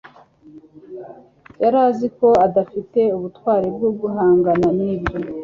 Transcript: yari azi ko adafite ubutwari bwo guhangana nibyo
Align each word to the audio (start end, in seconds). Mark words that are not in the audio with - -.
yari 1.61 1.77
azi 1.87 2.07
ko 2.17 2.27
adafite 2.45 2.99
ubutwari 3.17 3.67
bwo 3.75 3.89
guhangana 3.99 4.67
nibyo 4.77 5.17